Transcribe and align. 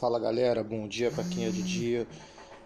Fala 0.00 0.18
galera, 0.18 0.64
bom 0.64 0.88
dia 0.88 1.10
para 1.10 1.22
quem 1.24 1.44
é 1.44 1.50
de 1.50 1.62
dia, 1.62 2.06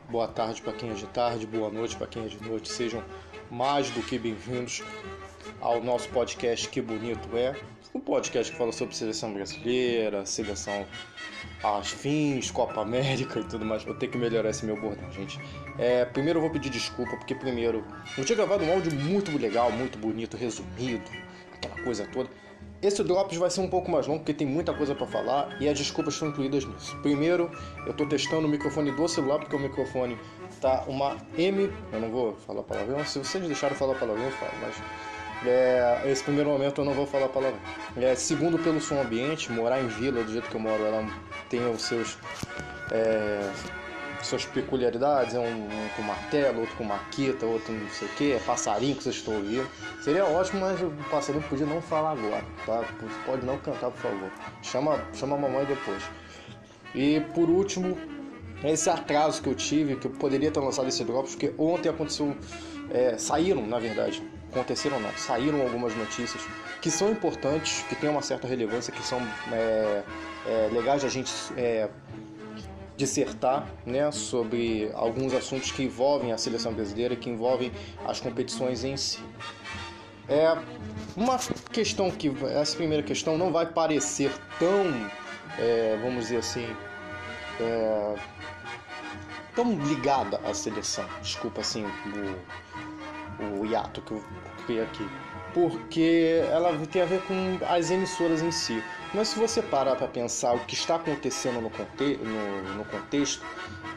boa 0.08 0.29
tarde 0.29 0.62
para 0.62 0.72
quem 0.72 0.90
é 0.92 0.94
de 0.94 1.04
tarde, 1.06 1.45
boa 1.49 1.68
noite 1.68 1.96
para 1.96 2.07
quem 2.07 2.25
é 2.25 2.29
de 2.29 2.41
noite. 2.41 2.68
Sejam 2.68 3.03
mais 3.50 3.91
do 3.91 4.00
que 4.03 4.17
bem-vindos 4.21 4.84
ao 5.60 5.82
nosso 5.82 6.08
podcast 6.10 6.68
Que 6.68 6.80
Bonito 6.80 7.36
É, 7.36 7.60
um 7.92 7.98
podcast 7.98 8.52
que 8.52 8.56
fala 8.56 8.70
sobre 8.70 8.94
seleção 8.94 9.34
brasileira, 9.34 10.24
seleção 10.24 10.86
às 11.60 11.90
fins, 11.90 12.52
Copa 12.52 12.81
América 12.83 13.40
e 13.40 13.44
tudo 13.44 13.64
mais. 13.64 13.82
Vou 13.82 13.96
ter 13.96 14.06
que 14.06 14.16
melhorar 14.16 14.51
esse 14.51 14.64
meu 14.64 14.80
bordão, 14.80 15.10
gente. 15.10 15.40
É, 15.76 16.05
primeiro 16.05 16.38
eu 16.38 16.42
vou 16.42 16.52
pedir 16.52 16.70
desculpa, 16.70 17.16
porque 17.16 17.34
primeiro 17.34 17.84
eu 18.16 18.24
tinha 18.24 18.37
gravado 18.37 18.62
um 18.62 18.73
áudio 18.73 18.95
muito 18.95 19.37
legal, 19.37 19.73
muito 19.73 19.98
bonito, 19.98 20.37
resumido, 20.37 21.10
aquela 21.52 21.82
coisa 21.82 22.06
toda. 22.12 22.30
Esse 22.83 23.02
Drops 23.02 23.37
vai 23.38 23.51
ser 23.51 23.61
um 23.61 23.69
pouco 23.69 23.91
mais 23.91 24.06
longo 24.06 24.20
porque 24.20 24.34
tem 24.34 24.47
muita 24.47 24.74
coisa 24.74 24.95
para 24.95 25.06
falar 25.06 25.56
e 25.61 25.69
as 25.69 25.79
desculpas 25.79 26.15
estão 26.15 26.29
incluídas 26.29 26.65
nisso. 26.66 26.97
Primeiro, 26.98 27.51
eu 27.87 27.93
estou 27.93 28.06
testando 28.06 28.47
o 28.47 28.51
microfone 28.51 28.91
do 28.91 29.09
celular 29.09 29.38
porque 29.38 29.56
o 29.56 29.59
microfone 29.59 30.19
tá 30.60 30.84
uma 30.87 31.16
M. 31.38 31.73
Eu 31.92 32.01
não 32.01 32.10
vou 32.10 32.34
falar 32.46 32.62
palavrão, 32.62 33.05
se 33.05 33.18
vocês 33.18 33.45
deixarem 33.45 33.77
falar 33.77 33.95
palavrão, 33.95 34.24
eu 34.24 34.32
falo, 34.32 34.52
mas. 34.60 34.74
É, 35.46 36.02
esse 36.06 36.23
primeiro 36.24 36.48
momento 36.48 36.80
eu 36.80 36.84
não 36.87 36.95
vou 36.95 37.06
falar 37.06 37.29
palavrão. 37.29 37.60
É, 37.96 38.15
segundo, 38.15 38.59
pelo 38.59 38.80
som 38.80 39.01
ambiente, 39.01 39.52
morar 39.52 39.80
em 39.80 39.88
vila 39.88 40.23
do 40.23 40.32
jeito 40.32 40.48
que 40.48 40.54
eu 40.54 40.60
moro, 40.60 40.82
ela 40.84 41.06
tem 41.48 41.66
os 41.70 41.82
seus. 41.82 42.18
É, 42.91 43.51
suas 44.27 44.45
peculiaridades, 44.45 45.34
é 45.34 45.38
um, 45.38 45.66
um, 45.66 45.88
com 45.96 46.02
martelo, 46.02 46.60
outro 46.60 46.77
com 46.77 46.84
maquita, 46.84 47.46
outro 47.46 47.73
não 47.73 47.88
sei 47.91 48.09
o 48.09 48.10
que, 48.12 48.32
é 48.32 48.38
passarinho 48.38 48.96
que 48.96 49.02
vocês 49.02 49.16
estão 49.16 49.34
ouvindo. 49.34 49.69
Seria 50.02 50.24
ótimo, 50.24 50.60
mas 50.60 50.80
o 50.80 50.91
passarinho 51.10 51.45
podia 51.45 51.66
não 51.66 51.80
falar 51.82 52.12
agora, 52.12 52.45
tá? 52.65 52.84
Pode 53.27 53.45
não 53.45 53.59
cantar, 53.59 53.91
por 53.91 54.01
favor. 54.01 54.30
Chama, 54.62 55.05
chama 55.12 55.37
a 55.37 55.38
mamãe 55.38 55.65
depois. 55.65 56.02
E 56.95 57.20
por 57.34 57.48
último, 57.51 57.98
esse 58.62 58.88
atraso 58.88 59.42
que 59.42 59.48
eu 59.48 59.55
tive, 59.55 59.96
que 59.96 60.06
eu 60.06 60.10
poderia 60.12 60.51
ter 60.51 60.60
lançado 60.60 60.88
esse 60.88 61.04
drop, 61.04 61.29
porque 61.29 61.52
ontem 61.59 61.88
aconteceu, 61.88 62.37
é, 62.91 63.18
saíram, 63.18 63.66
na 63.66 63.79
verdade, 63.79 64.23
aconteceram 64.53 65.01
não, 65.01 65.11
saíram 65.17 65.61
algumas 65.61 65.95
notícias 65.97 66.43
que 66.81 66.91
são 66.91 67.11
importantes, 67.11 67.83
que 67.89 67.97
têm 67.97 68.09
uma 68.09 68.23
certa 68.23 68.47
relevância, 68.47 68.93
que 68.93 69.03
são 69.03 69.19
é, 69.53 70.03
é, 70.47 70.70
legais 70.73 71.01
de 71.01 71.07
a 71.07 71.11
gente 71.11 71.33
é, 71.57 71.89
dissertar 72.97 73.67
né, 73.84 74.11
sobre 74.11 74.91
alguns 74.95 75.34
assuntos 75.34 75.73
que 75.73 75.83
envolvem 75.83 76.33
a 76.33 76.39
seleção 76.39 76.73
brasileira, 76.73 77.17
que 77.17 77.28
envolvem 77.28 77.73
as 78.06 78.20
competições 78.20 78.84
em 78.84 78.97
si. 78.97 79.20
É 80.28 80.56
uma 81.17 81.39
questão 81.73 82.11
que 82.11 82.33
essa 82.55 82.77
primeira 82.77 83.03
questão 83.03 83.36
não 83.36 83.53
vai 83.53 83.67
parecer 83.67 84.33
tão, 84.59 84.86
é, 85.59 85.98
vamos 86.03 86.25
dizer 86.25 86.39
assim, 86.39 86.67
é, 87.61 88.14
tão 89.55 89.75
ligada 89.81 90.41
à 90.45 90.55
seleção. 90.55 91.05
Desculpa 91.20 91.61
assim 91.61 91.84
o, 93.41 93.61
o 93.61 93.67
hiato 93.67 94.01
que 94.01 94.12
eu 94.12 94.25
criei 94.67 94.83
aqui 94.83 95.06
porque 95.55 96.43
ela 96.51 96.77
tem 96.91 97.01
a 97.01 97.07
ver 97.07 97.23
com 97.23 97.59
as 97.67 97.91
emissoras 97.91 98.43
em 98.43 98.51
si. 98.51 98.83
Mas 99.15 99.29
se 99.29 99.39
você 99.39 99.63
parar 99.63 99.95
para 99.95 100.09
pensar 100.09 100.55
o 100.55 100.61
que 100.61 100.75
está 100.75 100.97
acontecendo 100.97 101.61
no, 101.61 101.71
conte 101.71 102.17
no, 102.17 102.75
no 102.75 102.85
contexto, 102.85 103.47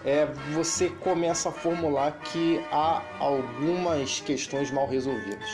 é, 0.06 0.26
você 0.54 0.90
começa 0.90 1.50
a 1.50 1.52
formular 1.52 2.12
que 2.20 2.64
há 2.72 3.02
algumas 3.20 4.20
questões 4.20 4.70
mal 4.70 4.88
resolvidas. 4.88 5.50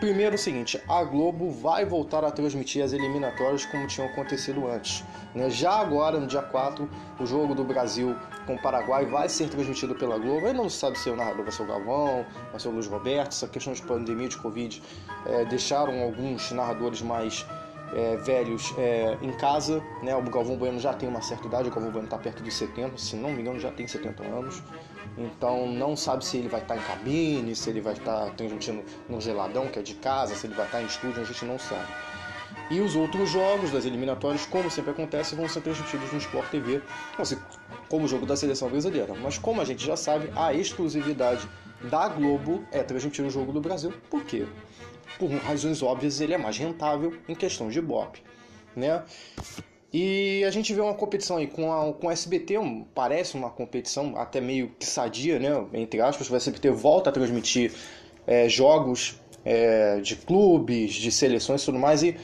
Primeiro, 0.00 0.34
o 0.34 0.38
seguinte: 0.38 0.80
a 0.88 1.04
Globo 1.04 1.50
vai 1.50 1.84
voltar 1.84 2.24
a 2.24 2.30
transmitir 2.30 2.84
as 2.84 2.92
eliminatórias 2.92 3.64
como 3.66 3.86
tinham 3.86 4.08
acontecido 4.08 4.66
antes. 4.68 5.04
Né? 5.34 5.48
Já 5.48 5.72
agora, 5.72 6.18
no 6.18 6.26
dia 6.26 6.42
4, 6.42 6.88
o 7.18 7.26
jogo 7.26 7.54
do 7.54 7.64
Brasil 7.64 8.14
com 8.46 8.54
o 8.54 8.60
Paraguai 8.60 9.06
vai 9.06 9.28
ser 9.28 9.48
transmitido 9.48 9.94
pela 9.94 10.18
Globo. 10.18 10.46
Ainda 10.46 10.54
não 10.54 10.68
se 10.68 10.78
sabe 10.78 10.98
se 10.98 11.08
o 11.08 11.16
narrador 11.16 11.44
vai 11.44 11.52
ser 11.52 11.62
o 11.62 11.66
Galvão, 11.66 12.26
vai 12.50 12.60
ser 12.60 12.68
o 12.68 12.72
Luiz 12.72 12.86
Roberto. 12.86 13.28
Essa 13.28 13.48
questão 13.48 13.72
de 13.72 13.82
pandemia, 13.82 14.28
de 14.28 14.36
Covid, 14.36 14.82
é, 15.26 15.44
deixaram 15.44 16.02
alguns 16.02 16.50
narradores 16.50 17.00
mais 17.00 17.46
é, 17.94 18.16
velhos 18.16 18.74
é, 18.76 19.16
em 19.22 19.32
casa. 19.32 19.82
Né? 20.02 20.14
O 20.14 20.22
Galvão 20.22 20.56
Bueno 20.56 20.78
já 20.78 20.92
tem 20.92 21.08
uma 21.08 21.22
certa 21.22 21.46
idade, 21.46 21.68
o 21.68 21.70
Galvão 21.70 21.90
Bueno 21.90 22.06
está 22.06 22.18
perto 22.18 22.42
dos 22.42 22.54
70, 22.54 22.98
se 22.98 23.16
não 23.16 23.30
me 23.32 23.40
engano, 23.40 23.58
já 23.58 23.70
tem 23.70 23.86
70 23.86 24.22
anos. 24.24 24.62
Então 25.16 25.68
não 25.68 25.96
sabe 25.96 26.24
se 26.24 26.36
ele 26.36 26.48
vai 26.48 26.60
estar 26.60 26.76
em 26.76 26.80
cabine, 26.80 27.54
se 27.54 27.70
ele 27.70 27.80
vai 27.80 27.92
estar 27.92 28.30
transmitindo 28.30 28.82
no 29.08 29.20
geladão, 29.20 29.68
que 29.68 29.78
é 29.78 29.82
de 29.82 29.94
casa, 29.94 30.34
se 30.34 30.46
ele 30.46 30.54
vai 30.54 30.66
estar 30.66 30.82
em 30.82 30.86
estúdio, 30.86 31.22
a 31.22 31.24
gente 31.24 31.44
não 31.44 31.58
sabe. 31.58 31.86
E 32.70 32.80
os 32.80 32.96
outros 32.96 33.30
jogos 33.30 33.70
das 33.70 33.84
eliminatórias, 33.84 34.46
como 34.46 34.70
sempre 34.70 34.90
acontece, 34.90 35.34
vão 35.34 35.48
ser 35.48 35.60
transmitidos 35.60 36.10
no 36.12 36.18
Sport 36.18 36.48
TV, 36.50 36.82
como 37.88 38.06
o 38.06 38.08
jogo 38.08 38.24
da 38.24 38.36
seleção 38.36 38.70
brasileira. 38.70 39.14
Mas 39.22 39.36
como 39.36 39.60
a 39.60 39.64
gente 39.64 39.84
já 39.84 39.96
sabe, 39.96 40.30
a 40.34 40.52
exclusividade 40.52 41.46
da 41.82 42.08
Globo 42.08 42.64
é 42.72 42.82
transmitir 42.82 43.24
o 43.24 43.30
jogo 43.30 43.52
do 43.52 43.60
Brasil. 43.60 43.92
Por 44.10 44.24
quê? 44.24 44.46
Por 45.18 45.30
razões 45.30 45.82
óbvias, 45.82 46.20
ele 46.20 46.34
é 46.34 46.38
mais 46.38 46.58
rentável 46.58 47.14
em 47.28 47.34
questão 47.34 47.68
de 47.68 47.80
BOP. 47.80 48.20
Né? 48.74 49.02
E 49.96 50.42
a 50.44 50.50
gente 50.50 50.74
vê 50.74 50.80
uma 50.80 50.94
competição 50.94 51.36
aí 51.36 51.46
com, 51.46 51.72
a, 51.72 51.92
com 51.92 52.10
SBT, 52.10 52.58
um, 52.58 52.82
parece 52.82 53.36
uma 53.36 53.48
competição 53.48 54.16
até 54.16 54.40
meio 54.40 54.72
que 54.76 54.84
sadia, 54.84 55.38
né? 55.38 55.50
Entre 55.72 56.00
aspas, 56.00 56.28
o 56.28 56.34
SBT 56.34 56.70
volta 56.70 57.10
a 57.10 57.12
transmitir 57.12 57.72
é, 58.26 58.48
jogos 58.48 59.20
é, 59.44 60.00
de 60.00 60.16
clubes, 60.16 60.94
de 60.94 61.12
seleções 61.12 61.62
e 61.62 61.66
tudo 61.66 61.78
mais, 61.78 62.02
e 62.02 62.16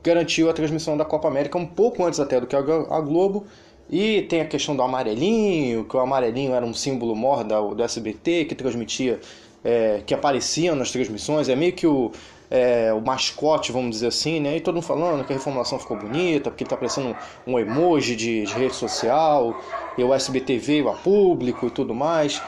garantiu 0.00 0.48
a 0.48 0.52
transmissão 0.52 0.96
da 0.96 1.04
Copa 1.04 1.26
América 1.26 1.58
um 1.58 1.66
pouco 1.66 2.04
antes 2.04 2.20
até 2.20 2.40
do 2.40 2.46
que 2.46 2.54
a 2.54 2.60
Globo. 2.62 3.46
E 3.90 4.22
tem 4.22 4.40
a 4.40 4.44
questão 4.44 4.76
do 4.76 4.82
amarelinho, 4.82 5.84
que 5.84 5.96
o 5.96 6.00
amarelinho 6.00 6.54
era 6.54 6.64
um 6.64 6.74
símbolo 6.74 7.16
mor 7.16 7.42
do 7.44 7.82
SBT, 7.82 8.44
que 8.44 8.54
transmitia, 8.54 9.18
é, 9.64 10.02
que 10.04 10.12
aparecia 10.12 10.74
nas 10.74 10.90
transmissões, 10.90 11.48
é 11.48 11.56
meio 11.56 11.72
que 11.72 11.86
o 11.86 12.12
é, 12.50 12.92
o 12.92 13.00
mascote, 13.00 13.72
vamos 13.72 13.90
dizer 13.90 14.08
assim, 14.08 14.40
né? 14.40 14.56
E 14.56 14.60
todo 14.60 14.76
mundo 14.76 14.84
falando 14.84 15.24
que 15.24 15.32
a 15.32 15.36
reformulação 15.36 15.78
ficou 15.78 15.96
bonita, 15.96 16.50
porque 16.50 16.64
ele 16.64 16.70
tá 16.70 16.76
parecendo 16.76 17.14
um 17.46 17.58
emoji 17.58 18.16
de, 18.16 18.44
de 18.44 18.52
rede 18.54 18.74
social, 18.74 19.60
e 19.96 20.02
o 20.02 20.14
SBT 20.14 20.58
veio 20.58 20.88
a 20.88 20.94
público 20.94 21.66
e 21.66 21.70
tudo 21.70 21.94
mais. 21.94 22.40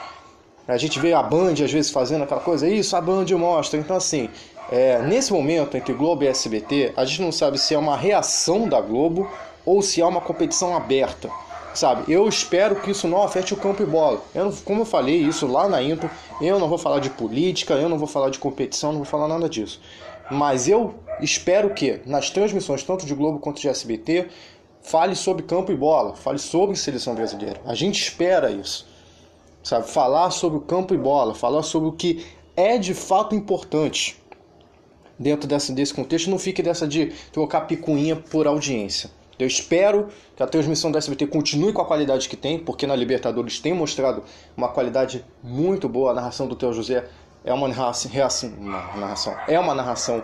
A 0.67 0.77
gente 0.77 0.99
vê 0.99 1.13
a 1.13 1.21
Band 1.21 1.53
às 1.53 1.71
vezes 1.71 1.91
fazendo 1.91 2.23
aquela 2.23 2.41
coisa, 2.41 2.67
isso 2.67 2.95
a 2.95 3.01
Band 3.01 3.25
mostra. 3.37 3.79
Então, 3.79 3.95
assim, 3.95 4.29
é, 4.71 5.01
nesse 5.01 5.33
momento 5.33 5.75
entre 5.75 5.93
Globo 5.93 6.23
e 6.23 6.27
SBT, 6.27 6.93
a 6.95 7.05
gente 7.05 7.21
não 7.21 7.31
sabe 7.31 7.57
se 7.57 7.75
é 7.75 7.77
uma 7.77 7.97
reação 7.97 8.67
da 8.67 8.79
Globo 8.79 9.29
ou 9.65 9.81
se 9.81 10.01
é 10.01 10.05
uma 10.05 10.21
competição 10.21 10.75
aberta. 10.75 11.29
Sabe, 11.73 12.11
eu 12.11 12.27
espero 12.27 12.75
que 12.81 12.91
isso 12.91 13.07
não 13.07 13.23
afete 13.23 13.53
o 13.53 13.57
campo 13.57 13.81
e 13.81 13.85
bola. 13.85 14.21
Eu, 14.35 14.53
como 14.65 14.81
eu 14.81 14.85
falei 14.85 15.15
isso 15.15 15.47
lá 15.47 15.69
na 15.69 15.81
intro, 15.81 16.09
eu 16.41 16.59
não 16.59 16.67
vou 16.67 16.77
falar 16.77 16.99
de 16.99 17.09
política, 17.09 17.75
eu 17.75 17.87
não 17.87 17.97
vou 17.97 18.07
falar 18.07 18.29
de 18.29 18.39
competição, 18.39 18.91
não 18.91 18.99
vou 18.99 19.05
falar 19.05 19.27
nada 19.27 19.47
disso. 19.47 19.79
Mas 20.29 20.67
eu 20.67 20.95
espero 21.21 21.73
que 21.73 22.01
nas 22.05 22.29
transmissões, 22.29 22.83
tanto 22.83 23.05
de 23.05 23.15
Globo 23.15 23.39
quanto 23.39 23.61
de 23.61 23.69
SBT, 23.69 24.27
fale 24.81 25.15
sobre 25.15 25.43
campo 25.43 25.71
e 25.71 25.75
bola, 25.75 26.13
fale 26.15 26.39
sobre 26.39 26.75
seleção 26.75 27.15
brasileira. 27.15 27.61
A 27.65 27.73
gente 27.73 28.01
espera 28.01 28.51
isso. 28.51 28.85
Sabe, 29.63 29.87
falar 29.87 30.31
sobre 30.31 30.57
o 30.57 30.61
campo 30.61 30.93
e 30.93 30.97
bola, 30.97 31.35
falar 31.35 31.63
sobre 31.63 31.87
o 31.87 31.91
que 31.91 32.25
é 32.55 32.77
de 32.77 32.93
fato 32.93 33.35
importante 33.35 34.19
dentro 35.17 35.47
desse, 35.47 35.71
desse 35.71 35.93
contexto, 35.93 36.29
não 36.29 36.39
fique 36.39 36.63
dessa 36.63 36.87
de 36.87 37.13
trocar 37.31 37.61
picuinha 37.61 38.15
por 38.15 38.47
audiência. 38.47 39.09
Eu 39.41 39.47
espero 39.47 40.09
que 40.35 40.43
a 40.43 40.47
transmissão 40.47 40.91
da 40.91 40.99
SBT 40.99 41.25
continue 41.27 41.73
com 41.73 41.81
a 41.81 41.85
qualidade 41.85 42.29
que 42.29 42.35
tem, 42.35 42.59
porque 42.59 42.85
na 42.85 42.95
Libertadores 42.95 43.59
tem 43.59 43.73
mostrado 43.73 44.23
uma 44.55 44.67
qualidade 44.67 45.25
muito 45.43 45.89
boa. 45.89 46.11
A 46.11 46.13
narração 46.13 46.47
do 46.47 46.55
Teo 46.55 46.71
José 46.71 47.05
é 47.43 47.51
uma 47.51 47.67
narração, 47.67 48.11
uma 48.59 48.95
narração, 48.95 49.35
é 49.47 49.59
uma 49.59 49.73
narração 49.73 50.23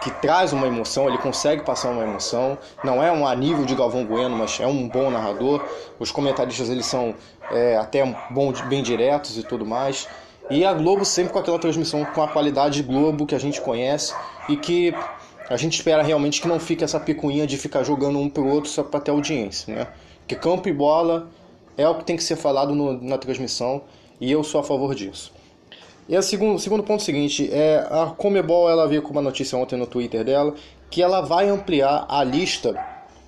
que 0.00 0.10
traz 0.10 0.52
uma 0.52 0.66
emoção, 0.66 1.08
ele 1.08 1.18
consegue 1.18 1.62
passar 1.62 1.90
uma 1.90 2.02
emoção. 2.02 2.58
Não 2.82 3.02
é 3.02 3.12
um 3.12 3.26
a 3.26 3.34
nível 3.34 3.64
de 3.64 3.74
Galvão 3.74 4.04
Bueno, 4.04 4.36
mas 4.36 4.58
é 4.58 4.66
um 4.66 4.88
bom 4.88 5.10
narrador. 5.10 5.62
Os 5.98 6.10
comentaristas 6.10 6.70
eles 6.70 6.86
são 6.86 7.14
é, 7.50 7.76
até 7.76 8.04
bom, 8.30 8.52
bem 8.68 8.82
diretos 8.82 9.36
e 9.36 9.42
tudo 9.42 9.64
mais. 9.64 10.08
E 10.50 10.62
a 10.64 10.74
Globo 10.74 11.06
sempre 11.06 11.32
com 11.32 11.38
aquela 11.38 11.58
transmissão 11.58 12.04
com 12.04 12.22
a 12.22 12.28
qualidade 12.28 12.82
Globo 12.82 13.24
que 13.24 13.34
a 13.34 13.38
gente 13.38 13.62
conhece 13.62 14.14
e 14.46 14.56
que 14.56 14.94
a 15.48 15.56
gente 15.56 15.74
espera 15.74 16.02
realmente 16.02 16.40
que 16.40 16.48
não 16.48 16.58
fique 16.58 16.82
essa 16.82 16.98
picuinha 16.98 17.46
de 17.46 17.58
ficar 17.58 17.82
jogando 17.82 18.18
um 18.18 18.28
pro 18.28 18.46
outro 18.46 18.70
só 18.70 18.82
para 18.82 19.00
ter 19.00 19.10
audiência, 19.10 19.74
né? 19.74 19.86
Que 20.26 20.34
campo 20.34 20.68
e 20.68 20.72
bola 20.72 21.28
é 21.76 21.86
o 21.88 21.96
que 21.96 22.04
tem 22.04 22.16
que 22.16 22.22
ser 22.22 22.36
falado 22.36 22.74
no, 22.74 23.00
na 23.02 23.18
transmissão 23.18 23.82
e 24.20 24.30
eu 24.30 24.42
sou 24.42 24.60
a 24.60 24.64
favor 24.64 24.94
disso. 24.94 25.32
E 26.08 26.16
o 26.16 26.22
segundo, 26.22 26.58
segundo 26.58 26.82
ponto 26.82 27.00
é 27.00 27.04
seguinte, 27.04 27.48
é 27.52 27.86
a 27.90 28.06
Comebol 28.16 28.68
ela 28.68 28.86
veio 28.86 29.02
com 29.02 29.10
uma 29.10 29.22
notícia 29.22 29.56
ontem 29.56 29.76
no 29.76 29.86
Twitter 29.86 30.24
dela 30.24 30.54
que 30.90 31.02
ela 31.02 31.20
vai 31.20 31.48
ampliar 31.48 32.06
a 32.08 32.22
lista 32.22 32.78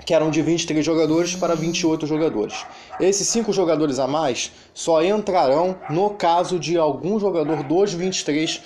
que 0.06 0.14
eram 0.14 0.30
de 0.30 0.40
23 0.40 0.86
jogadores 0.86 1.34
para 1.34 1.56
28 1.56 2.06
jogadores. 2.06 2.64
Esses 3.00 3.28
cinco 3.28 3.52
jogadores 3.52 3.98
a 3.98 4.06
mais 4.06 4.52
só 4.72 5.02
entrarão 5.02 5.76
no 5.90 6.10
caso 6.10 6.60
de 6.60 6.78
algum 6.78 7.18
jogador 7.18 7.64
dos 7.64 7.92
23 7.92 8.62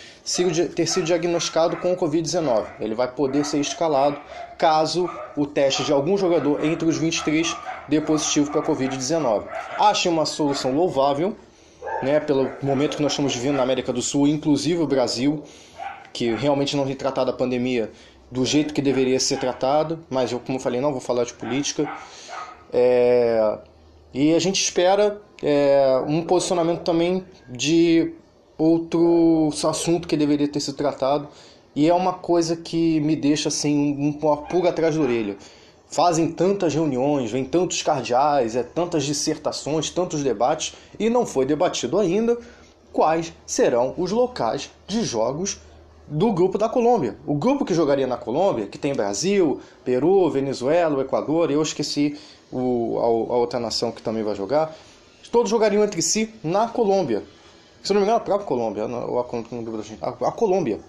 ter 0.76 0.86
sido 0.86 1.06
diagnosticado 1.06 1.78
com 1.78 1.96
Covid-19. 1.96 2.66
Ele 2.78 2.94
vai 2.94 3.08
poder 3.08 3.46
ser 3.46 3.58
escalado 3.58 4.20
caso 4.58 5.08
o 5.34 5.46
teste 5.46 5.82
de 5.82 5.92
algum 5.92 6.18
jogador 6.18 6.62
entre 6.62 6.86
os 6.86 6.98
23 6.98 7.56
dê 7.88 8.02
positivo 8.02 8.52
para 8.52 8.62
Covid-19. 8.62 9.44
Acho 9.78 10.10
uma 10.10 10.26
solução 10.26 10.72
louvável, 10.72 11.34
né, 12.02 12.20
pelo 12.20 12.50
momento 12.62 12.98
que 12.98 13.02
nós 13.02 13.12
estamos 13.12 13.34
vivendo 13.34 13.56
na 13.56 13.62
América 13.62 13.94
do 13.94 14.02
Sul, 14.02 14.28
inclusive 14.28 14.82
o 14.82 14.86
Brasil, 14.86 15.42
que 16.12 16.34
realmente 16.34 16.76
não 16.76 16.84
tem 16.84 16.94
tratado 16.94 17.30
a 17.30 17.34
pandemia 17.34 17.90
do 18.30 18.44
jeito 18.44 18.72
que 18.72 18.80
deveria 18.80 19.18
ser 19.18 19.38
tratado, 19.38 19.98
mas 20.08 20.30
eu, 20.30 20.38
como 20.38 20.58
falei, 20.60 20.80
não 20.80 20.92
vou 20.92 21.00
falar 21.00 21.24
de 21.24 21.32
política. 21.34 21.90
É, 22.72 23.58
e 24.14 24.34
a 24.34 24.38
gente 24.38 24.62
espera 24.62 25.20
é, 25.42 26.02
um 26.06 26.22
posicionamento 26.22 26.82
também 26.82 27.24
de 27.48 28.12
outro 28.56 29.50
assunto 29.64 30.06
que 30.06 30.16
deveria 30.16 30.46
ter 30.46 30.60
sido 30.60 30.76
tratado. 30.76 31.28
E 31.74 31.88
é 31.88 31.94
uma 31.94 32.12
coisa 32.12 32.56
que 32.56 33.00
me 33.00 33.16
deixa 33.16 33.48
assim, 33.48 33.94
um, 33.94 34.18
uma 34.22 34.36
pulga 34.36 34.70
atrás 34.70 34.94
da 34.94 35.00
orelha. 35.00 35.36
Fazem 35.86 36.30
tantas 36.30 36.72
reuniões, 36.72 37.32
vem 37.32 37.44
tantos 37.44 37.82
cardeais, 37.82 38.54
é 38.54 38.62
tantas 38.62 39.04
dissertações, 39.04 39.90
tantos 39.90 40.22
debates, 40.22 40.74
e 40.98 41.10
não 41.10 41.26
foi 41.26 41.44
debatido 41.44 41.98
ainda 41.98 42.38
quais 42.92 43.32
serão 43.44 43.94
os 43.96 44.12
locais 44.12 44.70
de 44.86 45.02
jogos 45.04 45.60
do 46.10 46.32
grupo 46.32 46.58
da 46.58 46.68
Colômbia. 46.68 47.16
O 47.24 47.34
grupo 47.34 47.64
que 47.64 47.72
jogaria 47.72 48.06
na 48.06 48.16
Colômbia, 48.16 48.66
que 48.66 48.76
tem 48.76 48.92
Brasil, 48.92 49.60
Peru, 49.84 50.28
Venezuela, 50.28 51.00
Equador, 51.00 51.50
eu 51.50 51.62
esqueci 51.62 52.18
o, 52.50 52.98
a, 52.98 53.04
a, 53.04 53.36
outra 53.38 53.60
nação 53.60 53.92
que 53.92 54.02
também 54.02 54.24
vai 54.24 54.34
jogar, 54.34 54.74
todos 55.30 55.48
jogariam 55.48 55.84
entre 55.84 56.02
si 56.02 56.34
na 56.42 56.66
Colômbia. 56.66 57.22
Se 57.82 57.92
não 57.92 58.00
me 58.00 58.04
engano, 58.04 58.18
a 58.18 58.20
própria 58.20 58.46
Colômbia, 58.46 58.84
a, 58.84 60.08
a, 60.08 60.28
a 60.28 60.32
Colômbia. 60.32 60.80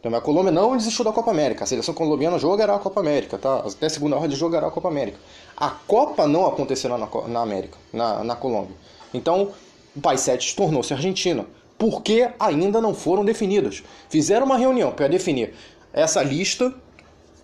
Então, 0.00 0.14
a 0.14 0.20
Colômbia 0.22 0.50
não 0.50 0.74
desistiu 0.78 1.04
da 1.04 1.12
Copa 1.12 1.30
América. 1.30 1.64
A 1.64 1.66
seleção 1.66 1.92
colombiana 1.92 2.38
jogará 2.38 2.74
a 2.74 2.78
Copa 2.78 3.00
América, 3.00 3.36
tá? 3.36 3.58
Até 3.58 3.84
a 3.84 3.90
segunda 3.90 4.16
ordem 4.16 4.34
jogará 4.34 4.68
a 4.68 4.70
Copa 4.70 4.88
América. 4.88 5.18
A 5.54 5.68
Copa 5.68 6.26
não 6.26 6.46
acontecerá 6.46 6.96
na, 6.96 7.06
na 7.28 7.40
América, 7.42 7.76
na, 7.92 8.24
na 8.24 8.34
Colômbia. 8.34 8.74
Então, 9.12 9.50
o 9.94 10.00
país 10.00 10.22
7 10.22 10.56
tornou-se 10.56 10.94
Argentina 10.94 11.44
porque 11.80 12.28
ainda 12.38 12.78
não 12.78 12.92
foram 12.92 13.24
definidas. 13.24 13.82
Fizeram 14.10 14.44
uma 14.44 14.58
reunião 14.58 14.92
para 14.92 15.08
definir 15.08 15.54
essa 15.94 16.22
lista. 16.22 16.74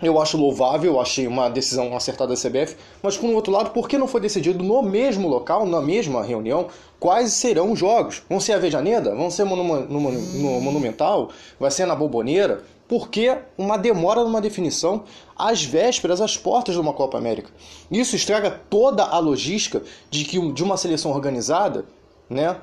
Eu 0.02 0.20
acho 0.20 0.36
louvável, 0.36 0.92
eu 0.92 1.00
achei 1.00 1.26
uma 1.26 1.48
decisão 1.48 1.96
acertada 1.96 2.34
da 2.34 2.38
CBF, 2.38 2.76
mas 3.02 3.16
por 3.16 3.30
um 3.30 3.34
outro 3.34 3.50
lado, 3.50 3.70
por 3.70 3.88
que 3.88 3.96
não 3.96 4.06
foi 4.06 4.20
decidido 4.20 4.62
no 4.62 4.82
mesmo 4.82 5.26
local, 5.26 5.64
na 5.64 5.80
mesma 5.80 6.22
reunião, 6.22 6.66
quais 7.00 7.32
serão 7.32 7.72
os 7.72 7.78
jogos? 7.78 8.22
Vão 8.28 8.38
ser 8.38 8.52
a 8.52 8.58
Vejaneda? 8.58 9.14
Vão 9.14 9.30
ser 9.30 9.46
no, 9.46 9.56
no, 9.56 9.86
no 9.88 10.60
Monumental? 10.60 11.30
Vai 11.58 11.70
ser 11.70 11.86
na 11.86 11.96
Boboneira? 11.96 12.62
Por 12.86 13.08
que 13.08 13.34
uma 13.56 13.78
demora 13.78 14.22
numa 14.22 14.42
definição 14.42 15.04
às 15.34 15.64
vésperas, 15.64 16.20
às 16.20 16.36
portas 16.36 16.74
de 16.74 16.80
uma 16.80 16.92
Copa 16.92 17.16
América? 17.16 17.48
Isso 17.90 18.14
estraga 18.14 18.50
toda 18.68 19.02
a 19.02 19.18
logística 19.18 19.82
de 20.10 20.26
que 20.26 20.38
de 20.52 20.62
uma 20.62 20.76
seleção 20.76 21.10
organizada, 21.10 21.86
né, 22.28 22.54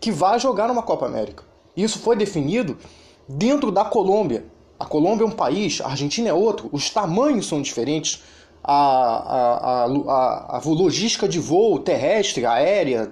que 0.00 0.10
vai 0.10 0.38
jogar 0.38 0.68
numa 0.68 0.82
Copa 0.82 1.06
América. 1.06 1.44
Isso 1.76 1.98
foi 1.98 2.16
definido 2.16 2.76
dentro 3.28 3.70
da 3.70 3.84
Colômbia. 3.84 4.44
A 4.78 4.84
Colômbia 4.84 5.24
é 5.24 5.26
um 5.26 5.32
país, 5.32 5.80
a 5.80 5.88
Argentina 5.88 6.28
é 6.28 6.32
outro, 6.32 6.68
os 6.70 6.90
tamanhos 6.90 7.46
são 7.46 7.62
diferentes, 7.62 8.22
a, 8.62 8.74
a, 8.74 9.84
a, 9.84 10.56
a, 10.58 10.62
logística 10.64 11.28
de 11.28 11.38
voo 11.38 11.78
terrestre, 11.78 12.44
aérea 12.44 13.10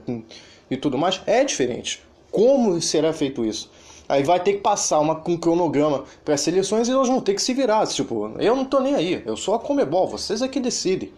e 0.70 0.76
tudo 0.76 0.98
mais 0.98 1.20
é 1.26 1.44
diferente. 1.44 2.02
Como 2.30 2.80
será 2.82 3.12
feito 3.12 3.44
isso? 3.44 3.70
Aí 4.08 4.22
vai 4.22 4.40
ter 4.40 4.54
que 4.54 4.60
passar 4.60 4.98
uma, 4.98 5.22
um 5.26 5.36
cronograma 5.36 6.04
para 6.24 6.34
as 6.34 6.40
seleções 6.40 6.88
e 6.88 6.90
elas 6.90 7.08
vão 7.08 7.20
ter 7.20 7.34
que 7.34 7.40
se 7.40 7.54
virar. 7.54 7.86
Tipo, 7.86 8.32
eu 8.38 8.54
não 8.54 8.64
tô 8.64 8.80
nem 8.80 8.94
aí, 8.94 9.22
eu 9.24 9.36
sou 9.36 9.54
a 9.54 9.58
Comebol, 9.58 10.08
vocês 10.08 10.42
é 10.42 10.48
que 10.48 10.60
decidem. 10.60 11.12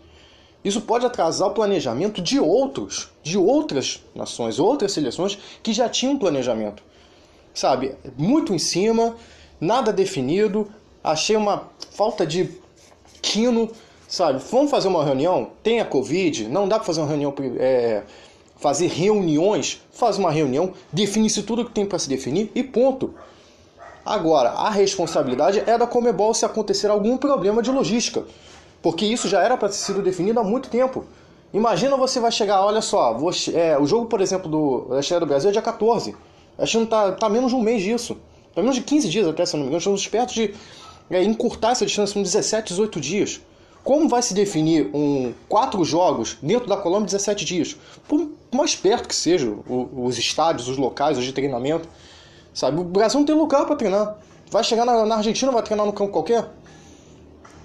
Isso 0.67 0.81
pode 0.81 1.07
atrasar 1.07 1.47
o 1.47 1.53
planejamento 1.53 2.21
de 2.21 2.41
outros, 2.41 3.09
de 3.23 3.39
outras 3.39 4.03
nações, 4.13 4.59
outras 4.59 4.91
seleções 4.91 5.39
que 5.63 5.73
já 5.73 5.89
tinham 5.89 6.19
planejamento. 6.19 6.83
Sabe, 7.55 7.95
muito 8.19 8.53
em 8.53 8.59
cima, 8.59 9.15
nada 9.61 9.93
definido, 9.93 10.67
achei 11.05 11.37
uma 11.37 11.69
falta 11.93 12.27
de 12.27 12.51
quino, 13.23 13.71
sabe? 14.09 14.43
Vamos 14.51 14.69
fazer 14.69 14.89
uma 14.89 15.05
reunião, 15.05 15.53
tem 15.63 15.79
a 15.79 15.85
Covid, 15.85 16.49
não 16.49 16.67
dá 16.67 16.79
para 16.79 16.87
fazer 16.87 17.01
uma 17.01 17.09
reunião, 17.11 17.33
é, 17.61 18.03
fazer 18.57 18.89
reuniões, 18.89 19.81
faz 19.93 20.19
uma 20.19 20.33
reunião, 20.33 20.73
define-se 20.93 21.45
tudo 21.45 21.65
que 21.65 21.71
tem 21.71 21.87
para 21.87 22.01
se 22.01 22.09
definir 22.09 22.51
e 22.57 22.65
ponto. 22.65 23.15
Agora, 24.05 24.49
a 24.51 24.71
responsabilidade 24.71 25.63
é 25.65 25.79
da 25.79 25.87
Comebol 25.87 26.35
se 26.35 26.45
acontecer 26.45 26.91
algum 26.91 27.17
problema 27.17 27.63
de 27.63 27.71
logística. 27.71 28.25
Porque 28.87 29.05
isso 29.05 29.29
já 29.29 29.43
era 29.43 29.57
para 29.57 29.69
ter 29.69 29.75
sido 29.75 30.01
definido 30.01 30.39
há 30.39 30.45
muito 30.45 30.71
tempo. 30.71 31.05
Imagina 31.53 31.97
você 31.97 32.21
vai 32.21 32.31
chegar, 32.31 32.65
olha 32.65 32.81
só, 32.81 33.15
você, 33.15 33.53
é, 33.53 33.77
o 33.77 33.85
jogo, 33.85 34.07
por 34.07 34.21
exemplo, 34.21 34.49
do, 34.49 34.87
da 34.91 35.01
Estreia 35.01 35.19
do 35.19 35.27
Brasil 35.27 35.51
é 35.51 35.53
dia 35.53 35.61
14. 35.61 36.15
A 36.57 36.65
China 36.65 36.85
está 36.85 37.11
tá 37.11 37.29
menos 37.29 37.51
de 37.51 37.57
um 37.57 37.61
mês 37.61 37.83
disso. 37.83 38.17
Está 38.49 38.61
menos 38.61 38.77
de 38.77 38.83
15 38.83 39.09
dias 39.09 39.27
até, 39.27 39.45
se 39.45 39.55
não 39.55 39.63
me 39.63 39.67
engano. 39.67 39.79
Estamos 39.79 40.07
perto 40.07 40.35
de 40.35 40.55
é, 41.11 41.21
encurtar 41.25 41.73
essa 41.73 41.85
distância 41.85 42.15
com 42.15 42.23
17, 42.23 42.69
18 42.69 43.01
dias. 43.01 43.41
Como 43.83 44.09
vai 44.09 44.23
se 44.23 44.33
definir 44.33 44.89
um 44.95 45.35
quatro 45.49 45.83
jogos 45.83 46.39
dentro 46.41 46.69
da 46.69 46.77
Colômbia 46.77 47.07
em 47.07 47.07
17 47.07 47.45
dias? 47.45 47.77
Por 48.07 48.31
mais 48.55 48.77
perto 48.77 49.09
que 49.09 49.17
sejam 49.17 49.65
os 49.69 50.17
estádios, 50.17 50.69
os 50.69 50.77
locais, 50.77 51.19
os 51.19 51.25
de 51.25 51.33
treinamento. 51.33 51.89
Sabe? 52.55 52.81
O 52.81 52.85
Brasil 52.85 53.19
não 53.19 53.27
tem 53.27 53.35
lugar 53.35 53.67
para 53.67 53.75
treinar. 53.75 54.17
Vai 54.49 54.63
chegar 54.63 54.85
na, 54.85 55.05
na 55.05 55.17
Argentina, 55.17 55.51
vai 55.51 55.65
treinar 55.65 55.85
no 55.85 55.93
campo 55.93 56.13
qualquer? 56.13 56.49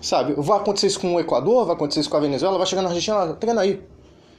Sabe? 0.01 0.33
Vai 0.35 0.57
acontecer 0.57 0.87
isso 0.87 0.99
com 0.99 1.13
o 1.13 1.19
Equador, 1.19 1.65
vai 1.65 1.75
acontecer 1.75 1.99
isso 1.99 2.09
com 2.09 2.17
a 2.17 2.19
Venezuela, 2.19 2.57
vai 2.57 2.65
chegar 2.65 2.81
na 2.81 2.89
Argentina, 2.89 3.33
treina 3.33 3.61
aí. 3.61 3.81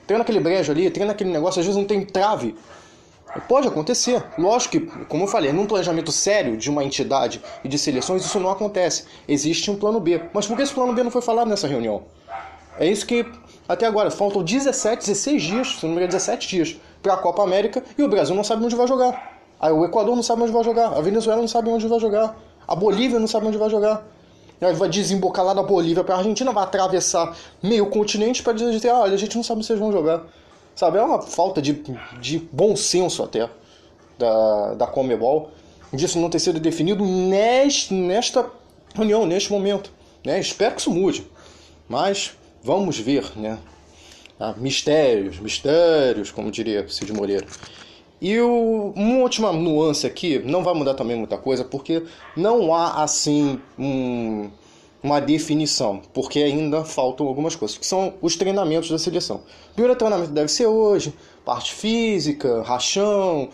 Treina 0.06 0.22
aquele 0.22 0.40
brejo 0.40 0.72
ali, 0.72 0.90
treina 0.90 1.12
aquele 1.12 1.30
negócio, 1.30 1.60
às 1.60 1.66
vezes 1.66 1.78
não 1.78 1.86
tem 1.86 2.04
trave. 2.04 2.56
Pode 3.48 3.68
acontecer. 3.68 4.22
Lógico 4.36 4.72
que, 4.72 4.80
como 5.06 5.24
eu 5.24 5.28
falei, 5.28 5.52
num 5.52 5.64
planejamento 5.64 6.10
sério 6.10 6.56
de 6.56 6.68
uma 6.68 6.84
entidade 6.84 7.40
e 7.64 7.68
de 7.68 7.78
seleções, 7.78 8.24
isso 8.24 8.38
não 8.40 8.50
acontece. 8.50 9.04
Existe 9.26 9.70
um 9.70 9.76
plano 9.76 10.00
B. 10.00 10.20
Mas 10.34 10.46
por 10.46 10.56
que 10.56 10.62
esse 10.62 10.74
plano 10.74 10.92
B 10.92 11.02
não 11.02 11.10
foi 11.10 11.22
falado 11.22 11.48
nessa 11.48 11.66
reunião? 11.66 12.02
É 12.78 12.86
isso 12.86 13.06
que, 13.06 13.24
até 13.68 13.86
agora, 13.86 14.10
faltam 14.10 14.42
17, 14.42 15.06
16 15.06 15.42
dias, 15.42 15.68
se 15.78 15.82
não 15.84 15.90
me 15.90 15.96
engano, 15.96 16.08
17 16.08 16.48
dias 16.48 16.76
para 17.02 17.14
a 17.14 17.16
Copa 17.16 17.42
América 17.42 17.82
e 17.96 18.02
o 18.02 18.08
Brasil 18.08 18.34
não 18.34 18.44
sabe 18.44 18.64
onde 18.64 18.74
vai 18.74 18.88
jogar. 18.88 19.40
Aí 19.60 19.72
o 19.72 19.84
Equador 19.84 20.16
não 20.16 20.22
sabe 20.22 20.42
onde 20.42 20.52
vai 20.52 20.64
jogar, 20.64 20.88
a 20.88 21.00
Venezuela 21.00 21.40
não 21.40 21.48
sabe 21.48 21.70
onde 21.70 21.86
vai 21.86 22.00
jogar, 22.00 22.36
a 22.66 22.74
Bolívia 22.74 23.20
não 23.20 23.28
sabe 23.28 23.46
onde 23.46 23.56
vai 23.56 23.70
jogar 23.70 24.04
vai 24.70 24.88
desembocar 24.88 25.44
lá 25.44 25.54
na 25.54 25.62
Bolívia 25.62 26.04
para 26.04 26.14
a 26.14 26.18
Argentina, 26.18 26.52
vai 26.52 26.62
atravessar 26.64 27.36
meio 27.62 27.86
continente 27.86 28.42
para 28.42 28.52
dizer, 28.52 28.88
ah, 28.90 29.00
olha, 29.00 29.14
a 29.14 29.18
gente 29.18 29.34
não 29.36 29.42
sabe 29.42 29.62
se 29.62 29.68
vocês 29.68 29.78
vão 29.78 29.90
jogar. 29.90 30.24
Sabe, 30.74 30.98
é 30.98 31.02
uma 31.02 31.20
falta 31.20 31.60
de, 31.60 31.82
de 32.20 32.38
bom 32.38 32.74
senso 32.76 33.22
até 33.22 33.48
da, 34.18 34.74
da 34.74 34.86
Comebol, 34.86 35.50
disso 35.92 36.18
não 36.18 36.30
ter 36.30 36.38
sido 36.38 36.60
definido 36.60 37.04
neste, 37.04 37.92
nesta 37.92 38.48
reunião, 38.94 39.26
neste 39.26 39.50
momento. 39.50 39.90
Né? 40.24 40.38
Espero 40.38 40.74
que 40.74 40.80
isso 40.80 40.90
mude, 40.90 41.26
mas 41.88 42.32
vamos 42.62 42.98
ver, 42.98 43.32
né? 43.36 43.58
Ah, 44.38 44.54
mistérios, 44.56 45.38
mistérios, 45.38 46.30
como 46.30 46.50
diria 46.50 46.88
Cid 46.88 47.12
Moreira. 47.12 47.46
E 48.20 48.40
o, 48.40 48.92
uma 48.94 49.18
última 49.18 49.52
nuance 49.52 50.06
aqui, 50.06 50.38
não 50.38 50.62
vai 50.62 50.74
mudar 50.74 50.94
também 50.94 51.16
muita 51.16 51.36
coisa, 51.36 51.64
porque 51.64 52.04
não 52.36 52.72
há 52.72 53.02
assim 53.02 53.60
um, 53.78 54.48
uma 55.02 55.20
definição, 55.20 56.00
porque 56.12 56.38
ainda 56.38 56.84
faltam 56.84 57.26
algumas 57.26 57.56
coisas, 57.56 57.76
que 57.76 57.86
são 57.86 58.14
os 58.22 58.36
treinamentos 58.36 58.90
da 58.90 58.98
seleção. 58.98 59.42
O 59.70 59.74
primeiro 59.74 59.98
treinamento 59.98 60.30
deve 60.30 60.48
ser 60.48 60.66
hoje, 60.66 61.12
parte 61.44 61.72
física, 61.72 62.62
rachão, 62.62 63.48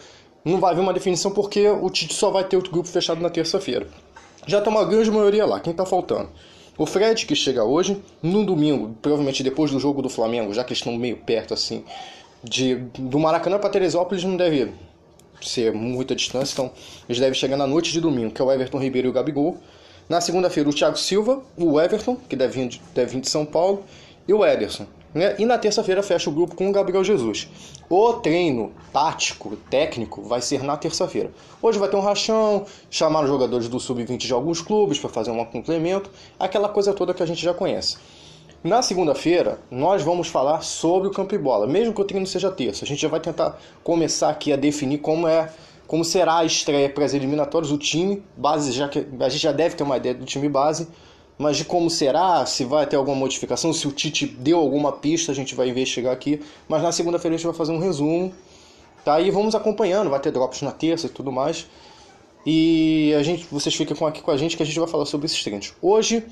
não 0.44 0.60
vai 0.60 0.72
haver 0.72 0.82
uma 0.82 0.92
definição 0.92 1.30
porque 1.30 1.68
o 1.68 1.88
Tite 1.88 2.14
só 2.14 2.30
vai 2.30 2.44
ter 2.44 2.56
outro 2.56 2.72
grupo 2.72 2.88
fechado 2.88 3.20
na 3.20 3.30
terça-feira. 3.30 3.88
Já 4.46 4.60
tem 4.60 4.72
uma 4.72 4.84
grande 4.84 5.10
maioria 5.10 5.46
lá, 5.46 5.60
quem 5.60 5.70
está 5.70 5.86
faltando? 5.86 6.28
O 6.76 6.86
Fred, 6.86 7.26
que 7.26 7.34
chega 7.34 7.64
hoje, 7.64 8.00
no 8.22 8.44
domingo, 8.44 8.94
provavelmente 9.02 9.42
depois 9.42 9.70
do 9.70 9.80
jogo 9.80 10.00
do 10.00 10.08
Flamengo, 10.08 10.54
já 10.54 10.62
que 10.62 10.72
estão 10.72 10.94
meio 10.96 11.16
perto 11.16 11.52
assim, 11.52 11.84
de, 12.42 12.76
do 12.76 13.18
Maracanã 13.18 13.58
para 13.58 13.68
Teresópolis 13.68 14.22
não 14.22 14.36
deve 14.36 14.72
ser 15.42 15.72
muita 15.72 16.14
distância, 16.14 16.52
então 16.52 16.70
eles 17.08 17.18
devem 17.18 17.34
chegar 17.34 17.56
na 17.56 17.66
noite 17.66 17.92
de 17.92 18.00
domingo, 18.00 18.32
que 18.32 18.40
é 18.40 18.44
o 18.44 18.52
Everton 18.52 18.78
Ribeiro 18.78 19.08
e 19.08 19.10
o 19.10 19.12
Gabigol. 19.12 19.58
Na 20.08 20.22
segunda-feira, 20.22 20.70
o 20.70 20.72
Thiago 20.72 20.96
Silva, 20.96 21.42
o 21.54 21.78
Everton, 21.78 22.16
que 22.16 22.34
deve 22.34 22.60
vir 22.60 22.68
de, 22.68 22.82
deve 22.94 23.12
vir 23.12 23.20
de 23.20 23.28
São 23.28 23.44
Paulo, 23.44 23.84
e 24.26 24.32
o 24.32 24.44
Ederson. 24.44 24.86
Né? 25.14 25.36
E 25.38 25.44
na 25.44 25.58
terça-feira 25.58 26.02
fecha 26.02 26.30
o 26.30 26.32
grupo 26.32 26.54
com 26.54 26.68
o 26.68 26.72
Gabriel 26.72 27.04
Jesus. 27.04 27.48
O 27.90 28.14
treino 28.14 28.72
tático, 28.90 29.56
técnico, 29.70 30.22
vai 30.22 30.40
ser 30.40 30.62
na 30.62 30.76
terça-feira. 30.76 31.30
Hoje 31.60 31.78
vai 31.78 31.90
ter 31.90 31.96
um 31.96 32.00
rachão, 32.00 32.64
chamar 32.90 33.24
os 33.24 33.28
jogadores 33.28 33.68
do 33.68 33.78
sub-20 33.78 34.18
de 34.18 34.32
alguns 34.32 34.62
clubes 34.62 34.98
para 34.98 35.10
fazer 35.10 35.30
um 35.30 35.44
complemento, 35.44 36.10
aquela 36.38 36.68
coisa 36.68 36.94
toda 36.94 37.12
que 37.12 37.22
a 37.22 37.26
gente 37.26 37.42
já 37.42 37.52
conhece. 37.52 37.96
Na 38.64 38.82
segunda-feira, 38.82 39.60
nós 39.70 40.02
vamos 40.02 40.28
falar 40.28 40.62
sobre 40.62 41.08
o 41.08 41.10
campo 41.12 41.34
e 41.34 41.38
bola, 41.38 41.66
mesmo 41.66 41.94
que 41.94 42.00
o 42.00 42.04
treino 42.04 42.26
seja 42.26 42.50
terça. 42.50 42.84
A 42.84 42.88
gente 42.88 43.00
já 43.00 43.08
vai 43.08 43.20
tentar 43.20 43.58
começar 43.84 44.30
aqui 44.30 44.52
a 44.52 44.56
definir 44.56 44.98
como 44.98 45.28
é, 45.28 45.50
como 45.88 46.04
será 46.04 46.38
a 46.38 46.44
estreia 46.44 46.90
para 46.90 47.04
as 47.06 47.14
eliminatórias, 47.14 47.72
o 47.72 47.78
time 47.78 48.22
base, 48.36 48.70
já 48.72 48.86
que 48.88 49.06
a 49.18 49.28
gente 49.30 49.42
já 49.42 49.52
deve 49.52 49.74
ter 49.74 49.82
uma 49.82 49.96
ideia 49.96 50.14
do 50.14 50.26
time 50.26 50.46
base, 50.46 50.86
mas 51.38 51.56
de 51.56 51.64
como 51.64 51.88
será, 51.88 52.44
se 52.44 52.62
vai 52.62 52.86
ter 52.86 52.96
alguma 52.96 53.16
modificação, 53.16 53.72
se 53.72 53.88
o 53.88 53.92
Tite 53.92 54.26
deu 54.26 54.58
alguma 54.58 54.92
pista, 54.92 55.32
a 55.32 55.34
gente 55.34 55.54
vai 55.54 55.68
investigar 55.70 56.12
aqui. 56.12 56.42
Mas 56.68 56.82
na 56.82 56.92
segunda-feira 56.92 57.34
a 57.34 57.38
gente 57.38 57.46
vai 57.46 57.54
fazer 57.54 57.72
um 57.72 57.78
resumo, 57.78 58.34
tá? 59.02 59.18
E 59.18 59.30
vamos 59.30 59.54
acompanhando, 59.54 60.10
vai 60.10 60.20
ter 60.20 60.30
drops 60.30 60.60
na 60.60 60.72
terça 60.72 61.06
e 61.06 61.08
tudo 61.08 61.32
mais. 61.32 61.66
E 62.44 63.14
a 63.18 63.22
gente, 63.22 63.46
vocês 63.50 63.74
ficam 63.74 64.06
aqui 64.06 64.20
com 64.20 64.30
a 64.30 64.36
gente 64.36 64.58
que 64.58 64.62
a 64.62 64.66
gente 64.66 64.78
vai 64.78 64.88
falar 64.88 65.06
sobre 65.06 65.24
esses 65.24 65.42
treinos. 65.42 65.72
Hoje 65.80 66.22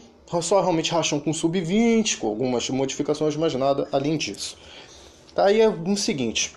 só 0.42 0.60
realmente 0.60 0.90
racham 0.90 1.18
com 1.18 1.32
sub-20, 1.32 2.18
com 2.18 2.26
algumas 2.26 2.68
modificações, 2.68 3.36
mas 3.36 3.54
nada 3.54 3.88
além 3.90 4.18
disso. 4.18 4.58
Tá 5.34 5.46
aí 5.46 5.62
é 5.62 5.68
o 5.68 5.96
seguinte. 5.96 6.52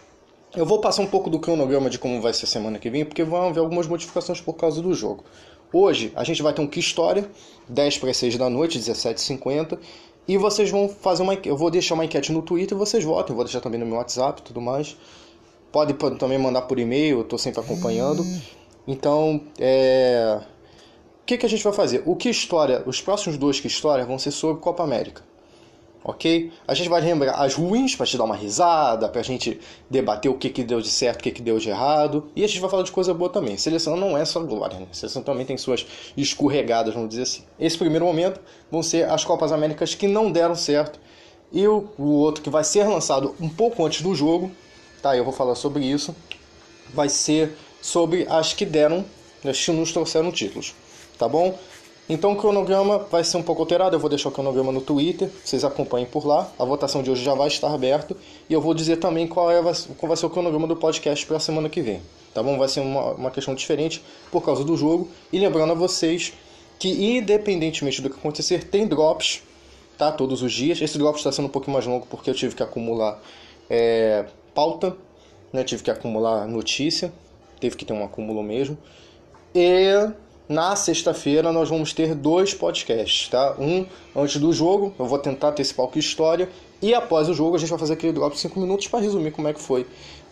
Eu 0.56 0.66
vou 0.66 0.80
passar 0.82 1.04
um 1.04 1.08
pouco 1.08 1.30
do 1.30 1.38
cronograma 1.38 1.92
de 1.92 2.00
como 2.00 2.20
vai 2.20 2.34
ser 2.34 2.46
a 2.46 2.48
semana 2.48 2.80
que 2.80 2.90
vem, 2.90 3.06
porque 3.06 3.24
vão 3.24 3.50
haver 3.50 3.60
algumas 3.60 3.86
modificações 3.86 4.42
por 4.42 4.54
causa 4.54 4.82
do 4.82 4.96
jogo. 4.96 5.24
Hoje 5.72 6.12
a 6.16 6.24
gente 6.24 6.42
vai 6.42 6.52
ter 6.52 6.62
um 6.62 6.68
que 6.68 6.80
história, 6.80 7.30
10 7.68 8.00
para 8.00 8.12
6 8.12 8.36
da 8.36 8.50
noite, 8.50 8.80
17h50. 8.80 9.78
E 10.28 10.38
vocês 10.38 10.72
vão 10.72 10.90
fazer 10.90 11.22
uma. 11.22 11.36
Eu 11.46 11.56
vou 11.56 11.70
deixar 11.70 11.94
uma 11.94 12.04
enquete 12.04 12.32
no 12.32 12.42
Twitter 12.42 12.76
e 12.76 12.80
vocês 12.80 13.04
votem. 13.04 13.36
Vou 13.36 13.46
deixar 13.46 13.62
também 13.62 13.80
no 13.80 13.86
meu 13.86 13.98
WhatsApp 13.98 14.42
e 14.42 14.44
tudo 14.44 14.60
mais. 14.60 14.98
Pode 15.72 15.94
também 16.18 16.40
mandar 16.40 16.64
por 16.64 16.80
e-mail, 16.80 17.20
eu 17.20 17.22
estou 17.22 17.38
sempre 17.38 17.62
acompanhando. 17.62 18.26
Então, 18.88 19.42
é. 19.60 20.42
O 21.22 21.26
que, 21.28 21.38
que 21.38 21.46
a 21.46 21.50
gente 21.50 21.64
vai 21.64 21.74
fazer? 21.74 22.02
O 22.08 22.16
que 22.16 22.28
história, 22.28 22.82
os 22.88 23.00
próximos 23.00 23.38
dois 23.38 23.60
que 23.60 23.68
história 23.68 24.04
vão 24.04 24.18
ser 24.18 24.32
sobre 24.32 24.60
Copa 24.60 24.82
América 24.84 25.29
ok? 26.04 26.52
A 26.68 26.74
gente 26.74 26.90
vai 26.90 27.02
lembrar 27.02 27.34
as 27.34 27.56
ruins 27.56 27.96
para 27.96 28.06
te 28.06 28.18
dar 28.18 28.24
uma 28.24 28.36
risada, 28.36 29.10
para 29.10 29.22
a 29.22 29.24
gente 29.24 29.60
debater 29.90 30.30
o 30.32 30.36
que, 30.36 30.50
que 30.50 30.64
deu 30.64 30.82
de 30.82 30.90
certo, 30.90 31.20
o 31.20 31.24
que, 31.24 31.32
que 31.32 31.42
deu 31.42 31.58
de 31.60 31.70
errado, 31.70 32.30
e 32.36 32.44
a 32.44 32.48
gente 32.48 32.60
vai 32.60 32.70
falar 32.70 32.84
de 32.84 32.92
coisa 32.92 33.14
boa 33.14 33.30
também. 33.30 33.58
Seleção 33.58 33.96
não 33.96 34.18
é 34.18 34.26
só 34.26 34.40
glória, 34.42 34.80
né? 34.80 34.88
Seleção 34.92 35.22
também 35.22 35.46
tem 35.46 35.58
suas 35.58 35.86
escorregadas, 36.16 36.94
vamos 36.94 37.10
dizer 37.10 37.24
assim. 37.24 37.44
Esse 37.60 37.78
primeiro 37.78 38.06
momento 38.06 38.40
vão 38.72 38.82
ser 38.82 39.10
as 39.10 39.24
Copas 39.24 39.52
Américas 39.52 39.96
que 39.96 40.08
não 40.08 40.32
deram 40.32 40.56
certo, 40.56 41.00
e 41.52 41.68
o, 41.68 41.90
o 41.98 42.12
outro 42.12 42.44
que 42.44 42.50
vai 42.50 42.64
ser 42.64 42.84
lançado 42.84 43.36
um 43.40 43.50
pouco 43.50 43.86
antes 43.86 44.02
do 44.02 44.14
jogo, 44.14 44.52
tá? 45.02 45.16
Eu 45.18 45.24
vou 45.24 45.34
falar 45.34 45.56
sobre 45.56 45.86
isso. 45.86 46.16
Vai 46.94 47.10
ser 47.10 47.56
sobre 47.82 48.26
as 48.30 48.54
que 48.54 48.66
deram, 48.66 49.06
as 49.44 49.64
que 49.64 49.72
nos 49.72 49.92
trouxeram 49.92 50.32
títulos, 50.32 50.74
tá 51.18 51.28
bom? 51.28 51.58
Então 52.10 52.32
o 52.32 52.36
cronograma 52.36 52.98
vai 52.98 53.24
ser 53.24 53.38
um 53.38 53.44
pouco 53.44 53.62
alterado, 53.62 53.96
eu 53.96 54.00
vou 54.00 54.10
deixar 54.10 54.30
o 54.30 54.32
cronograma 54.32 54.72
no 54.72 54.82
Twitter, 54.82 55.30
vocês 55.46 55.64
acompanhem 55.64 56.08
por 56.08 56.26
lá. 56.26 56.52
A 56.58 56.66
votação 56.66 57.04
de 57.04 57.12
hoje 57.12 57.24
já 57.24 57.36
vai 57.36 57.48
estar 57.48 57.72
aberta 57.72 58.18
e 58.50 58.54
eu 58.54 58.60
vou 58.60 58.74
dizer 58.74 58.98
também 58.98 59.28
qual, 59.28 59.52
é, 59.52 59.62
qual 59.62 60.08
vai 60.08 60.18
ser 60.18 60.26
o 60.26 60.30
cronograma 60.30 60.66
do 60.66 60.76
podcast 60.76 61.24
para 61.28 61.38
a 61.38 61.40
semana 61.40 61.70
que 61.70 61.82
vem. 61.82 62.02
Tá 62.34 62.42
bom? 62.42 62.58
Vai 62.58 62.68
ser 62.68 62.80
uma, 62.80 63.12
uma 63.12 63.32
questão 63.32 63.54
diferente 63.54 64.04
por 64.32 64.44
causa 64.44 64.64
do 64.64 64.76
jogo. 64.76 65.08
E 65.32 65.38
lembrando 65.38 65.72
a 65.72 65.76
vocês 65.76 66.34
que 66.80 66.90
independentemente 67.18 68.02
do 68.02 68.10
que 68.10 68.18
acontecer, 68.18 68.64
tem 68.64 68.88
drops, 68.88 69.44
tá? 69.96 70.12
Todos 70.12 70.42
os 70.42 70.52
dias. 70.52 70.82
Esse 70.82 70.98
drop 70.98 71.18
está 71.18 71.32
sendo 71.32 71.46
um 71.46 71.50
pouquinho 71.50 71.74
mais 71.74 71.86
longo 71.86 72.08
porque 72.08 72.30
eu 72.30 72.34
tive 72.34 72.56
que 72.56 72.64
acumular 72.64 73.22
é, 73.70 74.26
pauta, 74.56 74.98
né? 75.54 75.64
Tive 75.64 75.84
que 75.84 75.92
acumular 75.92 76.48
notícia, 76.48 77.14
teve 77.60 77.76
que 77.76 77.86
ter 77.86 77.94
um 77.94 78.04
acúmulo 78.04 78.42
mesmo. 78.42 78.76
E 79.54 80.10
na 80.50 80.76
sexta-feira 80.76 81.52
nós 81.52 81.70
vamos 81.70 81.94
ter 81.94 82.16
dois 82.16 82.56
podcasts, 82.56 83.30
tá? 83.30 83.56
Um 83.60 83.86
antes 84.16 84.38
do 84.38 84.52
jogo, 84.52 84.94
eu 84.98 85.06
vou 85.06 85.20
tentar 85.20 85.52
ter 85.52 85.62
esse 85.62 85.74
palco 85.74 86.00
história, 86.00 86.50
e 86.82 86.92
após 86.94 87.30
o 87.30 87.34
jogo 87.36 87.56
a 87.56 87.60
gente 87.60 87.70
vai 87.70 87.78
fazer 87.78 87.94
aquele 87.94 88.14
drop 88.14 88.34
de 88.34 88.40
5 88.40 88.60
minutos 88.60 88.88
para 88.88 89.00
resumir 89.00 89.30
como 89.30 89.48
é 89.48 89.54
que 89.54 89.62
foi 89.62 89.86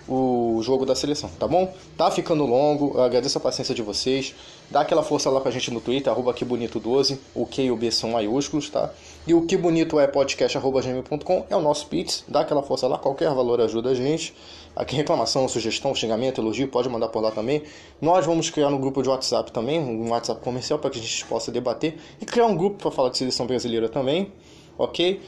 o 0.08 0.62
jogo 0.64 0.86
da 0.86 0.96
seleção, 0.96 1.30
tá 1.38 1.48
bom? 1.48 1.74
Tá 1.98 2.10
ficando 2.10 2.46
longo, 2.46 2.94
eu 2.96 3.04
agradeço 3.04 3.38
a 3.38 3.42
paciência 3.42 3.76
de 3.76 3.82
vocês. 3.82 4.34
Dá 4.72 4.82
aquela 4.82 5.04
força 5.04 5.30
lá 5.30 5.42
com 5.42 5.48
a 5.48 5.52
gente 5.52 5.72
no 5.72 5.82
Twitter, 5.82 6.12
arroba 6.12 6.34
que 6.34 6.46
bonito 6.46 6.80
12, 6.80 7.20
o 7.36 7.46
Q 7.46 7.64
e 7.64 7.72
o 7.72 7.76
B 7.76 7.92
são 7.92 8.12
maiúsculos, 8.12 8.70
tá? 8.70 8.92
E 9.26 9.34
o 9.34 9.46
que 9.46 9.58
bonito 9.58 10.00
é 10.00 10.08
podcast 10.08 10.58
arroba 10.58 10.82
gmail.com, 10.82 11.46
é 11.50 11.56
o 11.56 11.62
nosso 11.62 11.88
Pix, 11.88 12.24
dá 12.28 12.42
aquela 12.42 12.64
força 12.64 12.88
lá, 12.88 12.98
qualquer 12.98 13.30
valor 13.34 13.60
ajuda 13.60 13.90
a 13.90 13.94
gente. 13.94 14.34
Aqui 14.76 14.96
reclamação, 14.96 15.48
sugestão, 15.48 15.94
xingamento, 15.96 16.40
elogio, 16.40 16.68
pode 16.68 16.88
mandar 16.88 17.08
por 17.08 17.22
lá 17.22 17.32
também. 17.32 17.64
Nós 18.00 18.26
vamos 18.26 18.50
criar 18.50 18.68
um 18.70 18.80
grupo 18.80 19.02
de 19.02 19.10
WhatsApp 19.10 19.52
também, 19.52 19.80
um 19.80 20.12
WhatsApp 20.12 20.40
comercial 20.42 20.80
para 20.80 20.92
que 20.92 21.00
a 21.00 21.02
gente 21.02 21.26
possa 21.26 21.52
debater 21.52 21.98
e 22.22 22.26
criar 22.26 22.46
um 22.46 22.56
grupo 22.56 22.78
para 22.78 22.92
falar 22.92 23.10
de 23.10 23.18
seleção 23.18 23.48
brasileira 23.48 23.90
também, 23.90 24.32
ok? 24.78 25.20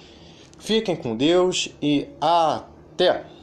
Fiquem 0.59 0.95
com 0.95 1.15
Deus 1.15 1.69
e 1.81 2.07
até! 2.21 3.38